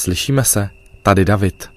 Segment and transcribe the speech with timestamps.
[0.00, 0.70] Slyšíme se,
[1.02, 1.70] tady David.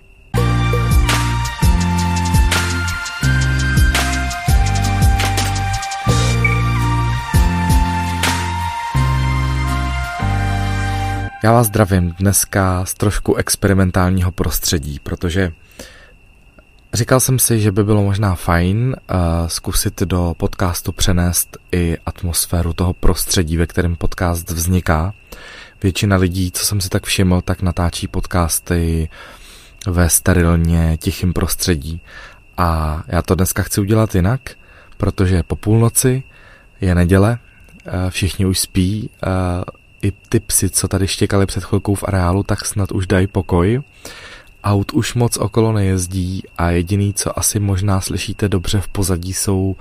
[11.44, 15.52] Já vás zdravím dneska z trošku experimentálního prostředí, protože
[16.94, 22.74] říkal jsem si, že by bylo možná fajn uh, zkusit do podcastu přenést i atmosféru
[22.74, 25.14] toho prostředí, ve kterém podcast vzniká.
[25.84, 29.10] Většina lidí, co jsem si tak všiml, tak natáčí podcasty
[29.88, 32.02] ve sterilně tichým prostředí.
[32.58, 34.42] A já to dneska chci udělat jinak,
[34.98, 36.24] protože po půlnoci
[36.82, 37.38] je neděle,
[37.86, 39.30] uh, všichni už spí, uh,
[40.02, 43.82] i ty psy, co tady štěkali před chvilkou v areálu, tak snad už dají pokoj.
[44.64, 49.76] Aut už moc okolo nejezdí a jediný, co asi možná slyšíte dobře v pozadí, jsou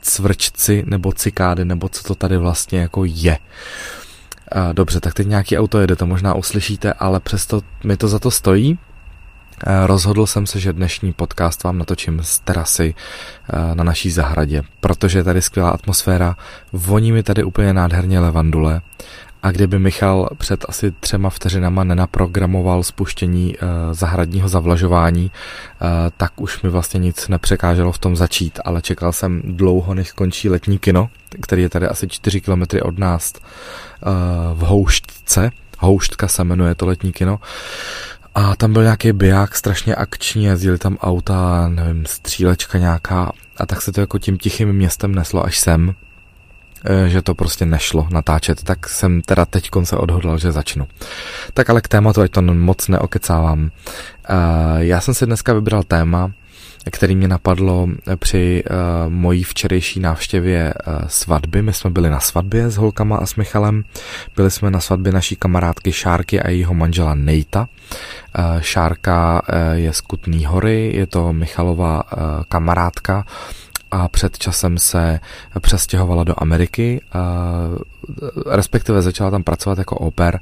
[0.00, 3.38] cvrčci nebo cikády, nebo co to tady vlastně jako je.
[4.72, 8.30] Dobře, tak teď nějaký auto jede, to možná uslyšíte, ale přesto mi to za to
[8.30, 8.78] stojí.
[9.86, 12.94] Rozhodl jsem se, že dnešní podcast vám natočím z terasy
[13.74, 16.36] na naší zahradě, protože je tady skvělá atmosféra,
[16.72, 18.80] voní mi tady úplně nádherně levandule
[19.42, 26.62] a kdyby Michal před asi třema vteřinama nenaprogramoval spuštění uh, zahradního zavlažování, uh, tak už
[26.62, 31.10] mi vlastně nic nepřekáželo v tom začít, ale čekal jsem dlouho, než končí letní kino,
[31.42, 35.50] který je tady asi 4 kilometry od nás uh, v Houštce.
[35.78, 37.40] Houštka se jmenuje to letní kino.
[38.34, 43.82] A tam byl nějaký biják strašně akční, jezdili tam auta, nevím, střílečka nějaká a tak
[43.82, 46.07] se to jako tím tichým městem neslo až sem Eh,
[47.06, 50.86] že to prostě nešlo natáčet, tak jsem teda teď se odhodlal, že začnu.
[51.54, 53.70] Tak ale k tématu, ať to moc neokecávám.
[54.28, 54.34] Eh,
[54.78, 56.32] já jsem si dneska vybral téma,
[56.90, 61.62] který mě napadlo při uh, mojí včerejší návštěvě uh, svatby.
[61.62, 63.84] My jsme byli na svatbě s holkama a s Michalem.
[64.36, 67.68] Byli jsme na svatbě naší kamarádky Šárky a jejího manžela Nejta.
[68.38, 73.24] Uh, Šárka uh, je z Kutný hory, je to Michalova uh, kamarádka
[73.90, 75.20] a před časem se
[75.60, 77.00] přestěhovala do Ameriky,
[78.46, 80.40] respektive začala tam pracovat jako oper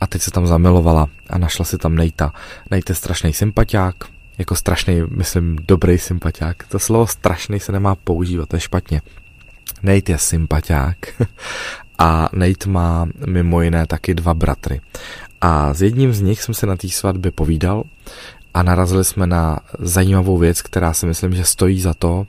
[0.00, 2.32] a teď se tam zamilovala a našla si tam Nejta.
[2.70, 3.94] Nejte strašný sympatiák,
[4.38, 6.66] jako strašný, myslím, dobrý sympatiák.
[6.68, 9.02] To slovo strašný se nemá používat, to je špatně.
[9.82, 10.96] Nejt je sympatiák
[11.98, 14.80] a Nejt má mimo jiné taky dva bratry.
[15.40, 17.84] A s jedním z nich jsem se na té svatbě povídal
[18.56, 22.26] a narazili jsme na zajímavou věc, která si myslím, že stojí za to,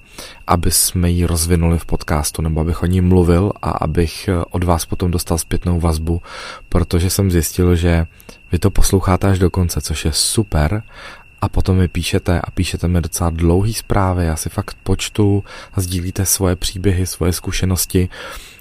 [0.47, 4.85] aby jsme ji rozvinuli v podcastu, nebo abych o ní mluvil a abych od vás
[4.85, 6.21] potom dostal zpětnou vazbu,
[6.69, 8.05] protože jsem zjistil, že
[8.51, 10.83] vy to posloucháte až do konce, což je super.
[11.41, 15.43] A potom mi píšete a píšete mi docela dlouhý zprávy, já si fakt počtu,
[15.77, 18.09] sdílíte svoje příběhy, svoje zkušenosti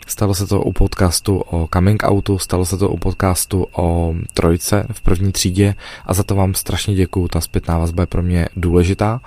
[0.06, 4.86] Stalo se to u podcastu o coming outu, stalo se to u podcastu o trojce
[4.92, 5.74] v první třídě
[6.06, 9.20] a za to vám strašně děkuju, ta zpětná vazba je pro mě důležitá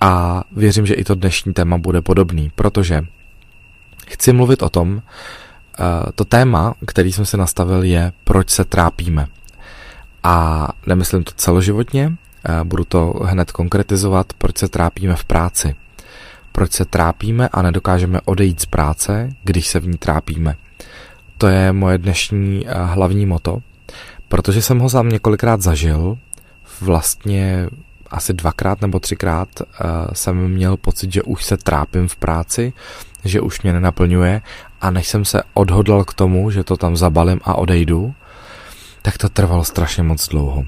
[0.00, 3.02] a věřím, že i to dnešní téma bude podobný, protože
[4.06, 9.26] chci mluvit o tom, eh, to téma, který jsem si nastavil, je, proč se trápíme.
[10.22, 12.12] A nemyslím to celoživotně,
[12.44, 15.74] eh, budu to hned konkretizovat, proč se trápíme v práci
[16.54, 20.56] proč se trápíme a nedokážeme odejít z práce, když se v ní trápíme.
[21.38, 23.58] To je moje dnešní eh, hlavní moto,
[24.28, 26.18] protože jsem ho sám několikrát zažil,
[26.80, 27.68] vlastně
[28.10, 29.66] asi dvakrát nebo třikrát uh,
[30.12, 32.72] jsem měl pocit, že už se trápím v práci,
[33.24, 34.42] že už mě nenaplňuje
[34.80, 38.14] a než jsem se odhodlal k tomu, že to tam zabalím a odejdu,
[39.02, 40.64] tak to trvalo strašně moc dlouho.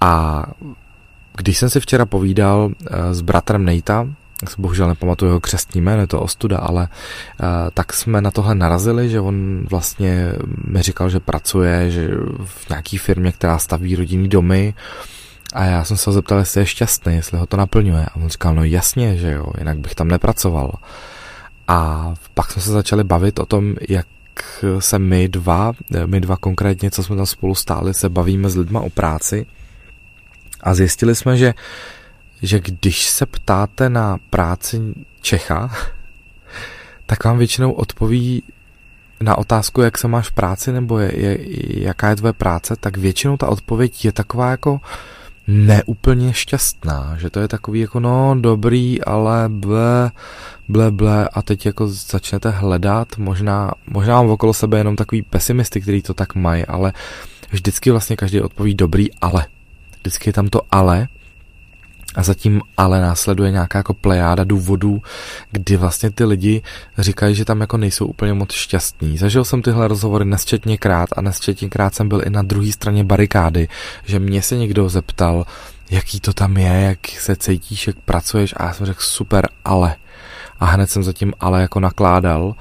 [0.00, 0.44] A
[1.36, 2.72] když jsem si včera povídal uh,
[3.12, 4.08] s bratrem Nejta,
[4.42, 8.30] jak se bohužel nepamatuju jeho křestní jméno, je to ostuda, ale uh, tak jsme na
[8.30, 10.32] tohle narazili, že on vlastně
[10.64, 12.08] mi říkal, že pracuje že
[12.44, 14.74] v nějaký firmě, která staví rodinný domy
[15.52, 18.04] a já jsem se ho zeptal, jestli je šťastný, jestli ho to naplňuje.
[18.04, 20.72] A on říkal, no jasně, že jo, jinak bych tam nepracoval.
[21.68, 24.06] A pak jsme se začali bavit o tom, jak
[24.78, 25.72] se my dva,
[26.06, 29.46] my dva konkrétně, co jsme tam spolu stáli, se bavíme s lidma o práci
[30.60, 31.54] a zjistili jsme, že
[32.42, 34.80] že když se ptáte na práci
[35.20, 35.70] Čecha,
[37.06, 38.42] tak vám většinou odpoví
[39.20, 41.38] na otázku, jak se máš v práci, nebo je, je,
[41.84, 44.80] jaká je tvoje práce, tak většinou ta odpověď je taková jako
[45.46, 50.10] neúplně šťastná, že to je takový jako no dobrý, ale ble,
[50.68, 55.80] ble, ble a teď jako začnete hledat, možná, možná mám okolo sebe jenom takový pesimisty,
[55.80, 56.92] který to tak mají, ale
[57.50, 59.46] vždycky vlastně každý odpoví dobrý, ale.
[60.00, 61.08] Vždycky je tam to ale
[62.14, 65.02] A zatím ale následuje nějaká jako plejáda důvodů,
[65.50, 66.62] kdy vlastně ty lidi
[66.98, 69.18] říkají, že tam jako nejsou úplně moc šťastní.
[69.18, 73.68] Zažil jsem tyhle rozhovory nesčetněkrát a nesčetněkrát jsem byl i na druhé straně barikády,
[74.04, 75.46] že mě se někdo zeptal,
[75.90, 79.96] jaký to tam je, jak se cítíš, jak pracuješ a já jsem řekl super, ale.
[80.60, 82.54] A hned jsem zatím ale jako nakládal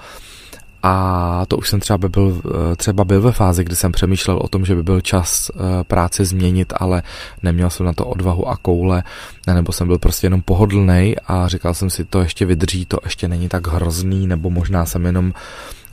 [0.84, 4.38] a to už jsem třeba by byl, eh, třeba byl ve fázi, kdy jsem přemýšlel
[4.38, 7.04] o tom, že by byl čas eh, práci změnit, ale
[7.44, 9.04] neměl jsem na to odvahu a koule,
[9.48, 13.28] nebo jsem byl prostě jenom pohodlný a říkal jsem si, to ještě vydrží, to ještě
[13.28, 15.34] není tak hrozný, nebo možná jsem jenom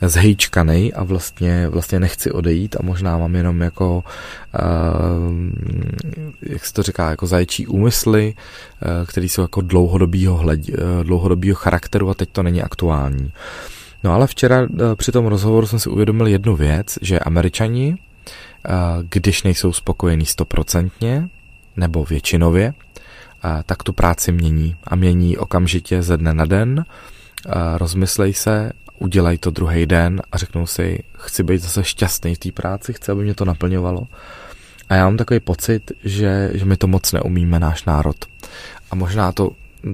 [0.01, 4.03] zhejčkanej a vlastně, vlastně nechci odejít a možná mám jenom jako,
[4.59, 4.63] uh,
[6.41, 8.33] jak se to říká, jako zaječí úmysly,
[9.05, 13.31] které jsou jako dlouhodobýho, hled, uh, dlouhodobýho charakteru a teď to není aktuální.
[14.05, 18.71] No ale včera eh, při tom rozhovoru jsem si uvědomil jednu věc, že američani, eh,
[19.09, 21.29] když nejsou spokojení stoprocentně,
[21.77, 26.85] nebo většinově, eh, tak tu práci mění a mění okamžitě ze dne na den,
[27.77, 32.51] rozmyslej se, udělají to druhý den a řeknou si, chci být zase šťastný v té
[32.51, 34.07] práci, chci, aby mě to naplňovalo.
[34.89, 38.15] A já mám takový pocit, že, že my to moc neumíme, náš národ.
[38.91, 39.51] A možná to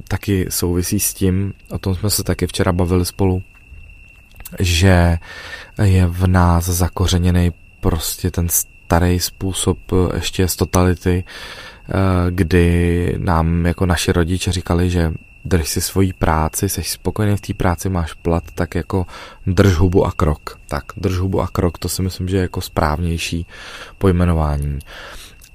[0.07, 3.43] taky souvisí s tím, o tom jsme se taky včera bavili spolu,
[4.59, 5.17] že
[5.83, 9.77] je v nás zakořeněný prostě ten starý způsob
[10.13, 11.93] ještě z totality, eh,
[12.29, 15.11] kdy nám jako naši rodiče říkali, že
[15.45, 19.05] drž si svoji práci, jsi spokojený v té práci, máš plat, tak jako
[19.47, 20.59] drž hubu a krok.
[20.67, 23.45] Tak drž hubu a krok, to si myslím, že je jako správnější
[23.97, 24.79] pojmenování.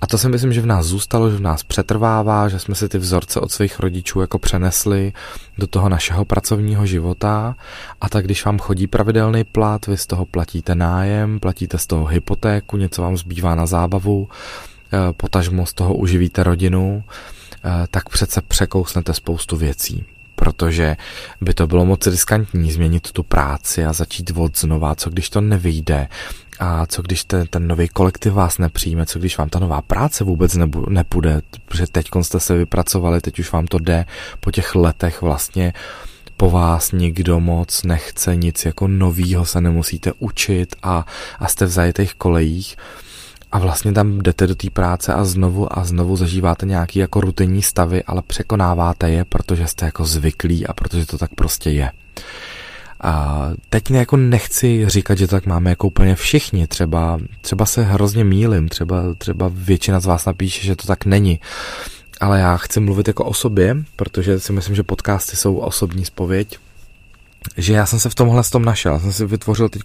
[0.01, 2.89] A to si myslím, že v nás zůstalo, že v nás přetrvává, že jsme si
[2.89, 5.13] ty vzorce od svých rodičů jako přenesli
[5.59, 7.57] do toho našeho pracovního života.
[8.01, 12.07] A tak když vám chodí pravidelný plat, vy z toho platíte nájem, platíte z toho
[12.07, 14.29] hypotéku, něco vám zbývá na zábavu,
[14.93, 17.05] eh, potažmo z toho uživíte rodinu,
[17.65, 20.05] eh, tak přece překousnete spoustu věcí
[20.39, 20.97] protože
[21.41, 25.41] by to bylo moc riskantní změnit tu práci a začít od znova, co když to
[25.41, 26.09] nevyjde,
[26.61, 30.25] a co když ten, ten nový kolektiv vás nepřijme, co když vám ta nová práce
[30.25, 34.05] vůbec nebu, nepůjde, protože teď jste se vypracovali, teď už vám to jde.
[34.41, 35.73] Po těch letech vlastně
[36.37, 41.07] po vás nikdo moc nechce, nic jako novýho se nemusíte učit a,
[41.39, 42.77] a jste v zajetých kolejích.
[43.53, 47.63] A vlastně tam jdete do té práce a znovu a znovu zažíváte nějaký jako rutinní
[47.63, 51.91] stavy, ale překonáváte je, protože jste jako zvyklí a protože to tak prostě je.
[53.01, 58.25] A teď jako nechci říkat, že tak máme jako úplně všichni, třeba, třeba se hrozně
[58.25, 61.41] mílim, třeba, třeba většina z vás napíše, že to tak není.
[62.21, 66.59] Ale já chci mluvit jako o sobě, protože si myslím, že podcasty jsou osobní spověď
[67.57, 68.93] že já jsem se v tomhle s tom našel.
[68.93, 69.83] Já jsem si vytvořil teď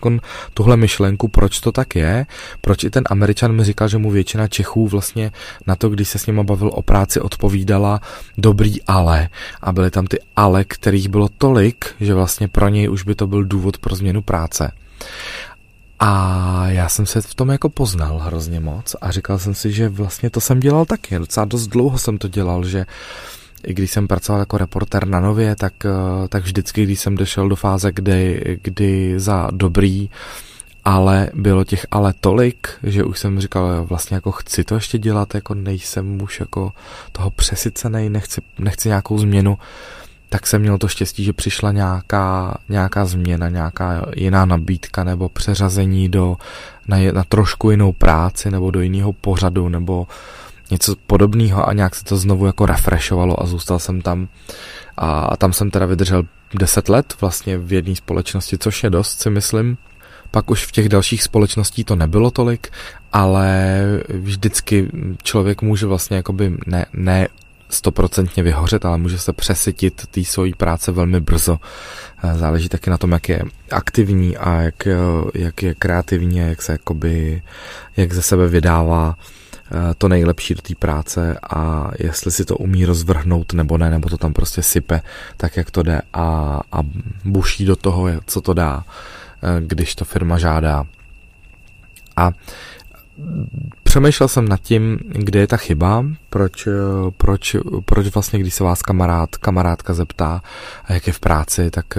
[0.53, 2.25] tuhle myšlenku, proč to tak je,
[2.61, 5.31] proč i ten Američan mi říkal, že mu většina Čechů vlastně
[5.67, 8.01] na to, když se s ním bavil o práci, odpovídala
[8.37, 9.29] dobrý ale.
[9.61, 13.27] A byly tam ty ale, kterých bylo tolik, že vlastně pro něj už by to
[13.27, 14.71] byl důvod pro změnu práce.
[15.99, 19.89] A já jsem se v tom jako poznal hrozně moc a říkal jsem si, že
[19.89, 21.19] vlastně to jsem dělal taky.
[21.19, 22.85] Docela dost dlouho jsem to dělal, že
[23.63, 27.49] i když jsem pracoval jako reporter na Nově, tak, eh, tak vždycky, když jsem došel
[27.49, 30.09] do fáze, kdy, kdy za dobrý,
[30.85, 35.35] ale bylo těch ale tolik, že už jsem říkal, vlastně jako chci to ještě dělat,
[35.35, 36.71] jako nejsem už jako
[37.11, 39.57] toho přesycený, nechci, nechci nějakou změnu,
[40.29, 46.09] tak jsem měl to štěstí, že přišla nějaká, nějaká změna, nějaká jiná nabídka nebo přeřazení
[46.09, 46.37] do,
[46.87, 50.07] na, na trošku jinou práci nebo do jiného pořadu nebo
[50.71, 54.27] něco podobného a nějak se to znovu jako refreshovalo a zůstal jsem tam
[54.97, 56.23] a tam jsem teda vydržel
[56.59, 59.77] 10 let vlastně v jedné společnosti, což je dost si myslím.
[60.31, 62.71] Pak už v těch dalších společností to nebylo tolik,
[63.13, 64.89] ale vždycky
[65.23, 67.27] člověk může vlastně jakoby ne, ne
[67.69, 71.59] stoprocentně vyhořet, ale může se přesytit té svojí práce velmi brzo.
[72.33, 74.87] Záleží taky na tom, jak je aktivní a jak,
[75.33, 77.41] jak je kreativní, jak se jakoby,
[77.97, 79.15] jak ze sebe vydává
[79.97, 84.17] to nejlepší do té práce a jestli si to umí rozvrhnout nebo ne, nebo to
[84.17, 85.01] tam prostě sype
[85.37, 86.79] tak, jak to jde a, a
[87.25, 88.83] buší do toho, co to dá,
[89.43, 90.85] eh, když to firma žádá.
[92.15, 92.31] A
[93.83, 96.71] přemýšlel jsem nad tím, kde je ta chyba, proč, eh,
[97.17, 100.41] proč, proč vlastně, když se vás kamarád, kamarádka zeptá,
[100.89, 101.97] jak je v práci, tak,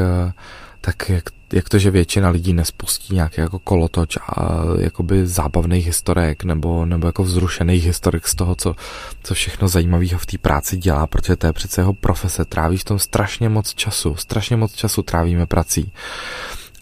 [0.83, 6.45] tak jak jak to, že většina lidí nespustí nějaký jako kolotoč a jakoby zábavných historek
[6.45, 8.77] nebo, nebo jako vzrušených historek z toho, co,
[9.23, 12.85] co všechno zajímavého v té práci dělá, protože to je přece jeho profese, tráví v
[12.85, 15.93] tom strašně moc času, strašně moc času trávíme prací.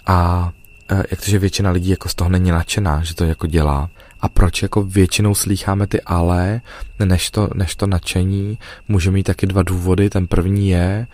[0.07, 0.50] A
[0.88, 3.90] e, jak to, že většina lidí jako z toho není nadšená, že to jako dělá.
[4.21, 6.61] A proč jako většinou slýcháme ty ale,
[7.04, 10.11] než to, než to nadšení, může mít taky dva důvody.
[10.11, 11.07] Ten první je,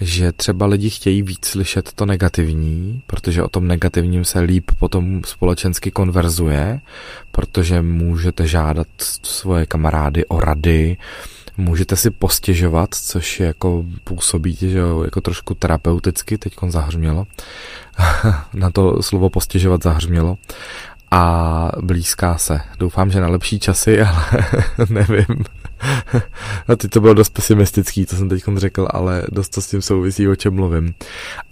[0.00, 5.22] že třeba lidi chtějí víc slyšet to negativní, protože o tom negativním se líp potom
[5.24, 6.80] společensky konverzuje,
[7.30, 8.86] protože můžete žádat
[9.22, 10.96] svoje kamarády o rady,
[11.56, 17.26] můžete si postěžovat, což je jako působí, že jako trošku terapeuticky, teď zahřmělo,
[18.54, 20.38] na to slovo postěžovat zahřmělo
[21.10, 22.60] a blízká se.
[22.78, 24.46] Doufám, že na lepší časy, ale
[24.88, 25.44] nevím.
[26.68, 29.82] A teď to bylo dost pesimistický, to jsem teď řekl, ale dost to s tím
[29.82, 30.94] souvisí, o čem mluvím.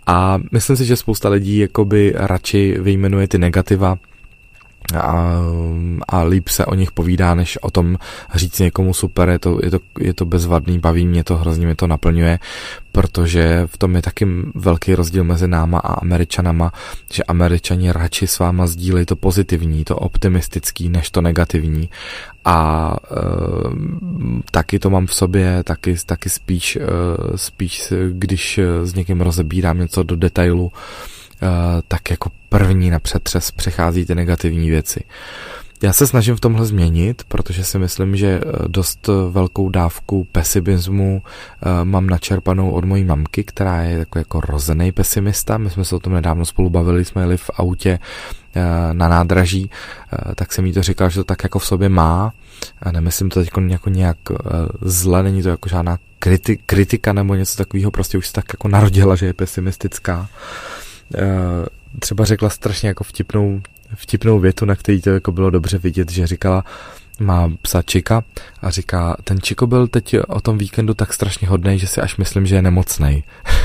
[0.06, 3.99] A myslím si, že spousta lidí jakoby radši vyjmenuje ty negativa,
[4.94, 5.40] a,
[6.09, 7.97] a líp se o nich povídá, než o tom
[8.35, 11.76] říct někomu super, je to, je to, je to bezvadný, baví mě to, hrozně mě
[11.76, 12.38] to naplňuje,
[12.92, 16.73] protože v tom je taky velký rozdíl mezi náma a američanama,
[17.12, 21.90] že američani radši s váma sdílejí to pozitivní, to optimistický, než to negativní.
[22.44, 23.16] A e,
[24.50, 26.80] taky to mám v sobě, taky, taky spíš, e,
[27.37, 30.73] spíš když s někým rozebírám něco do detailu,
[31.88, 35.00] tak jako první na přetřes přechází ty negativní věci.
[35.82, 41.23] Já se snažím v tomhle změnit, protože si myslím, že eh, dost velkou dávku pesimismu
[41.23, 45.59] eh, mám načerpanou od mojí mamky, která je takový jako rozený pesimista.
[45.59, 47.99] My jsme se o tom nedávno spolu bavili, jsme jeli v autě
[48.92, 49.70] na nádraží,
[50.35, 52.32] tak jsem jí to říkal, že to tak jako v sobě má.
[52.82, 54.16] A nemyslím to teď jako nějak
[54.80, 58.68] zle, není to jako žádná kriti- kritika nebo něco takového, prostě už se tak jako
[58.68, 60.28] narodila, že je pesimistická.
[60.30, 60.79] Eh,
[61.98, 63.60] třeba řekla strašně jako vtipnou,
[63.94, 66.64] vtipnou větu, na který to jako bylo dobře vidět, že říkala,
[67.20, 68.24] má psa Čika
[68.62, 72.16] a říká, ten Čiko byl teď o tom víkendu tak strašně hodný, že si až
[72.16, 73.24] myslím, že je nemocný.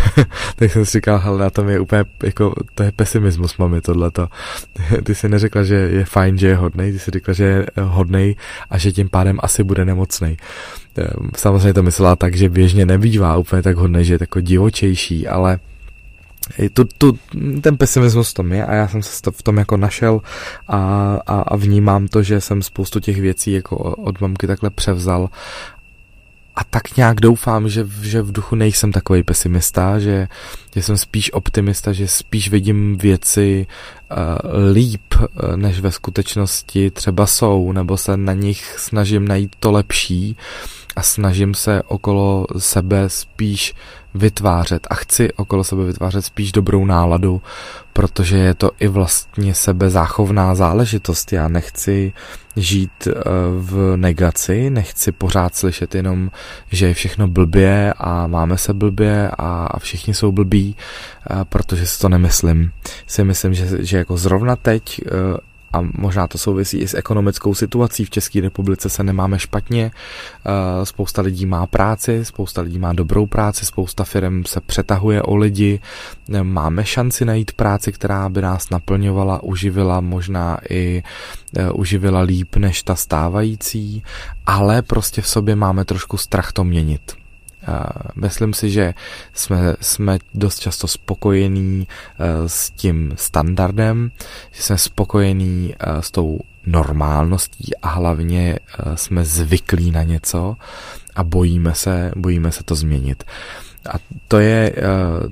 [0.56, 4.28] tak jsem si říkal, hele, na tom je úplně, jako, to je pesimismus, mami, tohleto.
[5.04, 8.36] ty si neřekla, že je fajn, že je hodný, ty si řekla, že je hodný
[8.70, 10.38] a že tím pádem asi bude nemocný.
[10.98, 15.28] Eh, samozřejmě to myslela tak, že běžně nebývá úplně tak hodný, že je jako divočejší,
[15.28, 15.60] ale
[16.74, 17.20] tu, tu,
[17.62, 20.22] ten pesimismus v tom je a já jsem se v tom jako našel
[20.68, 20.78] a,
[21.28, 25.30] a, a vnímám to, že jsem spoustu těch věcí jako od mamky takhle převzal.
[26.56, 30.28] A tak nějak doufám, že, že v duchu nejsem takový pesimista, že,
[30.76, 33.68] že jsem spíš optimista, že spíš vidím věci
[34.12, 34.18] uh,
[34.74, 40.38] líp, uh, než ve skutečnosti třeba jsou, nebo se na nich snažím najít to lepší
[40.96, 43.74] a snažím se okolo sebe spíš
[44.16, 47.42] vytvářet a chci okolo sebe vytvářet spíš dobrou náladu,
[47.94, 51.34] protože je to i vlastně sebezáchovná záležitost.
[51.34, 52.14] Já nechci
[52.56, 53.14] žít eh,
[53.58, 56.32] v negaci, nechci pořád slyšet jenom,
[56.72, 60.76] že je všechno blbě a máme se blbě a všichni jsou blbí,
[61.30, 62.72] eh, protože si to nemyslím.
[63.08, 65.12] Si myslím, že, že jako zrovna teď eh,
[65.76, 68.06] a možná to souvisí i s ekonomickou situací.
[68.06, 73.26] V České republice se nemáme špatně, eh, spousta lidí má práci, spousta lidí má dobrou
[73.26, 75.80] práci, spousta firm se přetahuje o lidi,
[76.44, 81.04] máme šanci najít práci, která by nás naplňovala, uživila, možná i
[81.58, 84.04] eh, uživila líp než ta stávající,
[84.46, 87.25] ale prostě v sobě máme trošku strach to měnit.
[88.16, 88.94] Myslím si, že
[89.34, 94.12] jsme, jsme dost často spokojení eh, s tím standardem,
[94.52, 100.56] že jsme spokojení eh, s tou normálností a hlavně eh, jsme zvyklí na něco
[101.16, 103.24] a bojíme se, bojíme se to změnit.
[103.90, 103.96] A
[104.28, 104.76] to je,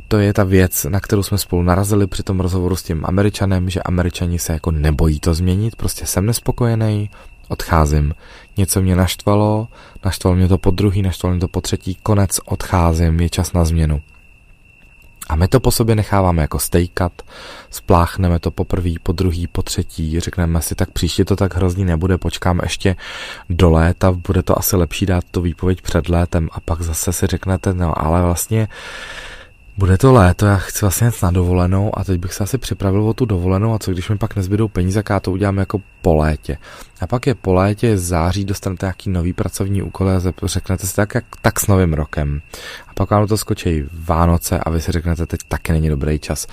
[0.07, 3.69] to je ta věc, na kterou jsme spolu narazili při tom rozhovoru s tím Američanem,
[3.69, 7.09] že Američani se jako nebojí to změnit, prostě jsem nespokojený,
[7.53, 8.13] odcházím.
[8.57, 9.67] Něco mě naštvalo,
[10.05, 13.65] naštvalo mě to po druhý, naštvalo mě to po třetí, konec, odcházím, je čas na
[13.65, 14.01] změnu.
[15.29, 17.11] A my to po sobě necháváme jako stejkat,
[17.69, 21.85] spláchneme to po prvý, po druhý, po třetí, řekneme si, tak příště to tak hrozný
[21.85, 22.95] nebude, počkám ještě
[23.49, 27.27] do léta, bude to asi lepší dát to výpověď před létem a pak zase si
[27.27, 28.67] řeknete, no ale vlastně
[29.77, 33.03] bude to léto, já chci vlastně jít na dovolenou a teď bych se asi připravil
[33.03, 36.15] o tu dovolenou a co když mi pak nezbydou peníze, já to udělám jako po
[36.15, 36.57] létě.
[37.01, 41.15] A pak je po létě, září, dostanete nějaký nový pracovní úkol a řeknete si tak,
[41.15, 42.41] jak, tak s novým rokem.
[42.87, 46.47] A pak vám to skočí Vánoce a vy si řeknete, teď taky není dobrý čas.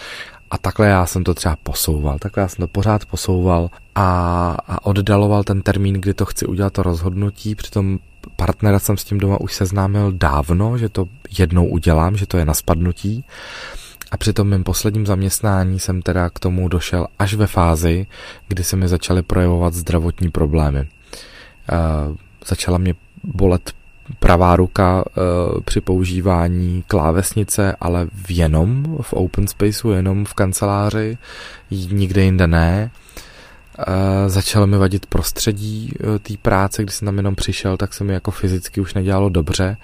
[0.51, 4.87] A takhle já jsem to třeba posouval, takhle já jsem to pořád posouval a, a
[4.87, 7.99] oddaloval ten termín, kdy to chci udělat to rozhodnutí, přitom
[8.37, 11.07] partnera jsem s tím doma už seznámil dávno, že to
[11.39, 13.25] jednou udělám, že to je na spadnutí.
[14.11, 18.07] A při tom mém posledním zaměstnání jsem teda k tomu došel až ve fázi,
[18.49, 20.79] kdy se mi začaly projevovat zdravotní problémy.
[20.81, 23.73] Uh, začala mě bolet
[24.19, 31.19] pravá ruka uh, při používání klávesnice, ale jenom v open spaceu, jenom v kanceláři,
[31.71, 32.91] nikde jinde ne.
[34.27, 38.31] Začalo mi vadit prostředí té práce, když jsem tam jenom přišel, tak se mi jako
[38.31, 39.77] fyzicky už nedělalo dobře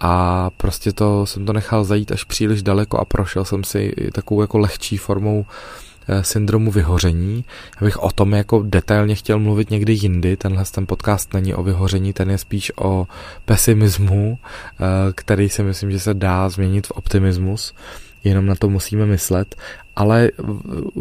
[0.00, 4.40] a prostě to jsem to nechal zajít až příliš daleko a prošel jsem si takovou
[4.40, 5.46] jako lehčí formou
[6.08, 7.44] Eh, syndromu vyhoření.
[7.80, 10.36] Já bych o tom jako detailně chtěl mluvit někdy jindy.
[10.36, 13.06] Tenhle ten podcast není o vyhoření, ten je spíš o
[13.44, 17.74] pesimismu, eh, který si myslím, že se dá změnit v optimismus
[18.24, 19.56] jenom na to musíme myslet,
[19.96, 20.30] ale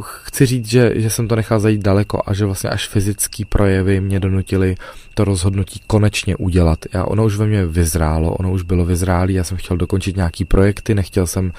[0.01, 4.01] chci říct, že, že jsem to nechal zajít daleko a že vlastně až fyzický projevy
[4.01, 4.75] mě donutili
[5.13, 6.79] to rozhodnutí konečně udělat.
[6.93, 10.45] Já, ono už ve mně vyzrálo, ono už bylo vyzrálý, já jsem chtěl dokončit nějaký
[10.45, 11.51] projekty, nechtěl jsem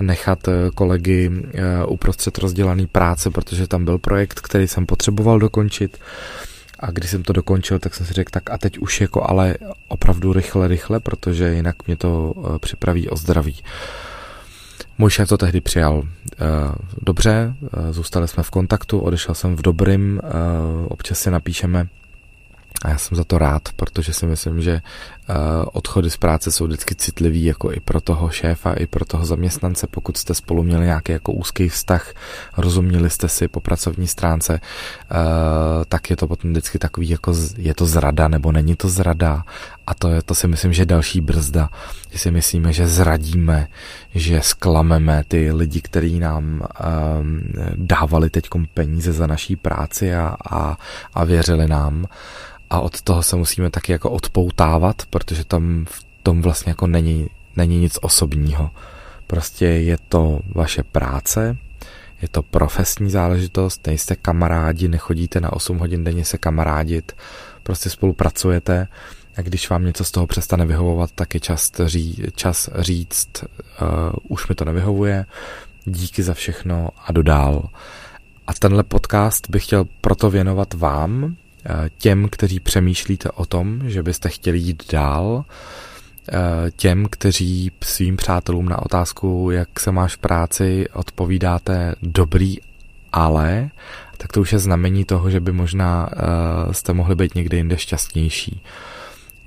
[0.00, 5.98] nechat eh, kolegy eh, uprostřed rozdělaný práce, protože tam byl projekt, který jsem potřeboval dokončit.
[6.78, 9.54] A když jsem to dokončil, tak jsem si řekl, tak a teď už jako ale
[9.88, 13.56] opravdu rychle, rychle, protože jinak mě to eh, připraví o zdraví.
[14.98, 16.44] Můj šéf to tehdy přijal eh,
[17.02, 20.28] dobře, eh, zůstali jsme v kontaktu, odešel jsem v dobrým, eh,
[20.88, 21.86] občas si napíšeme
[22.82, 24.82] a já jsem za to rád, protože si myslím, že
[25.28, 25.36] uh,
[25.72, 29.86] odchody z práce jsou vždycky citlivý jako i pro toho šéfa, i pro toho zaměstnance,
[29.86, 32.14] pokud jste spolu měli nějaký jako úzký vztah,
[32.56, 34.60] rozuměli jste si po pracovní stránce,
[35.10, 35.18] uh,
[35.88, 39.44] tak je to potom vždycky takový jako je to zrada nebo není to zrada.
[39.86, 41.68] A to, je, to si myslím, že je další brzda,
[42.10, 43.68] že si myslíme, že zradíme,
[44.14, 47.40] že sklameme ty lidi, kteří nám um,
[47.74, 50.76] dávali teď peníze za naší práci a, a,
[51.14, 52.06] a věřili nám
[52.72, 57.28] a od toho se musíme taky jako odpoutávat, protože tam v tom vlastně jako není,
[57.56, 58.70] není nic osobního.
[59.26, 61.56] Prostě je to vaše práce,
[62.22, 67.12] je to profesní záležitost, nejste kamarádi, nechodíte na 8 hodin denně se kamarádit,
[67.62, 68.88] prostě spolupracujete
[69.36, 73.88] a když vám něco z toho přestane vyhovovat, tak je čas, ří, čas říct, uh,
[74.28, 75.26] už mi to nevyhovuje,
[75.84, 77.68] díky za všechno a dodál.
[78.46, 81.36] A tenhle podcast bych chtěl proto věnovat vám,
[81.98, 85.44] těm, kteří přemýšlíte o tom, že byste chtěli jít dál,
[86.28, 92.56] eh, těm, kteří svým přátelům na otázku, jak se máš v práci, odpovídáte dobrý,
[93.12, 93.70] ale,
[94.16, 97.78] tak to už je znamení toho, že by možná eh, jste mohli být někde jinde
[97.78, 98.62] šťastnější.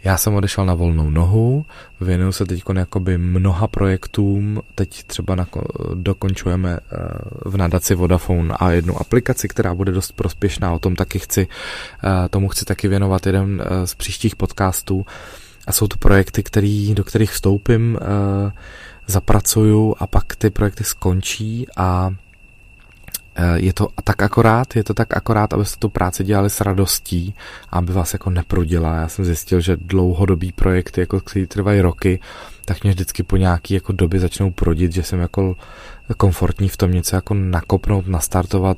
[0.06, 1.66] Já jsem odešel na volnou nohu,
[2.02, 5.48] věnuju se teď jakoby mnoha projektům, teď třeba na,
[5.94, 6.98] dokončujeme eh,
[7.46, 11.48] v nadaci Vodafone a jednu aplikaci, která bude dost prospěšná, o tom taky chci,
[12.04, 15.06] eh, tomu chci taky věnovat jeden eh, z příštích podcastů.
[15.68, 18.00] A jsou to projekty, který, do kterých vstoupím,
[19.08, 22.12] zapracuju a pak ty projekty skončí a
[23.56, 27.36] je to tak akorát, je to tak akorát, abyste tu práci dělali s radostí,
[27.70, 28.96] aby vás jako neprudila.
[28.96, 32.20] Já jsem zjistil, že dlouhodobý projekty, jako který trvají roky,
[32.66, 35.56] tak mě vždycky po nějaký jako době začnou prodit, že jsem jako
[36.14, 38.78] komfortní v tom něco jako nakopnout, nastartovat,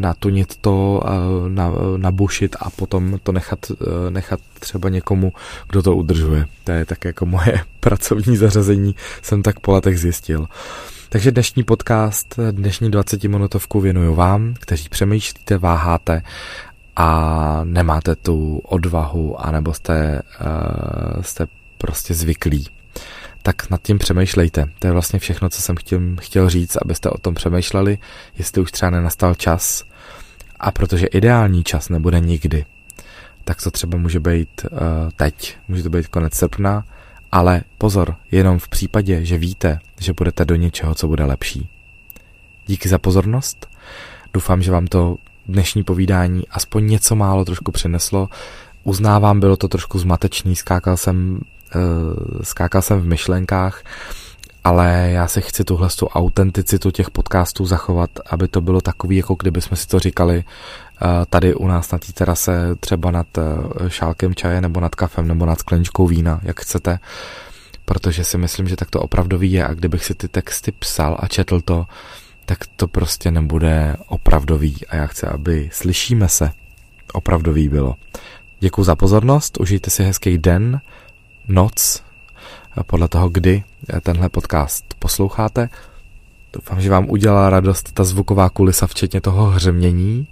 [0.00, 1.02] natunit to,
[1.48, 5.32] na, nabušit a potom to nechat, eh, nechat třeba někomu,
[5.68, 6.44] kdo to udržuje.
[6.64, 10.46] To je tak jako moje pracovní zařazení, jsem tak po letech zjistil.
[11.08, 16.22] Takže dnešní podcast, dnešní 20-minutovku věnuju vám, kteří přemýšlíte, váháte
[16.96, 21.46] a nemáte tu odvahu, anebo jste, uh, jste
[21.78, 22.66] prostě zvyklí.
[23.46, 24.66] Tak nad tím přemýšlejte.
[24.78, 27.98] To je vlastně všechno, co jsem chtěl, chtěl říct, abyste o tom přemýšleli,
[28.38, 29.84] jestli už třeba nenastal čas.
[30.60, 32.64] A protože ideální čas nebude nikdy,
[33.44, 34.78] tak to třeba může být uh,
[35.16, 36.84] teď, může to být konec srpna,
[37.32, 41.68] ale pozor, jenom v případě, že víte, že budete do něčeho, co bude lepší.
[42.66, 43.68] Díky za pozornost.
[44.34, 45.16] Doufám, že vám to
[45.48, 48.28] dnešní povídání aspoň něco málo trošku přineslo.
[48.84, 51.40] Uznávám, bylo to trošku zmatečný, skákal jsem,
[52.42, 53.82] skákal jsem v myšlenkách,
[54.64, 59.34] ale já si chci tuhle tu autenticitu těch podcastů zachovat, aby to bylo takový, jako
[59.34, 63.88] kdyby jsme si to říkali uh, tady u nás na té terase, třeba nad uh,
[63.88, 66.98] šálkem čaje, nebo nad kafem, nebo nad skleničkou vína, jak chcete,
[67.84, 69.66] protože si myslím, že tak to opravdový je.
[69.66, 71.86] A kdybych si ty texty psal a četl to,
[72.46, 74.76] tak to prostě nebude opravdový.
[74.88, 76.50] A já chci, aby slyšíme se
[77.12, 77.94] opravdový bylo.
[78.60, 80.80] Děkuji za pozornost, užijte si hezký den,
[81.48, 82.02] noc,
[82.86, 83.64] podle toho, kdy
[84.02, 85.68] tenhle podcast posloucháte.
[86.52, 90.26] Doufám, že vám udělala radost ta zvuková kulisa, včetně toho hřemění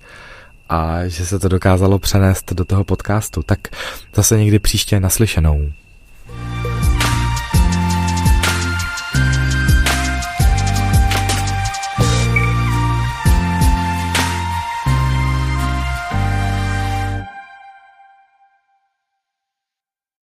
[0.68, 3.42] a že se to dokázalo přenést do toho podcastu.
[3.42, 3.58] Tak
[4.14, 5.72] zase někdy příště naslyšenou.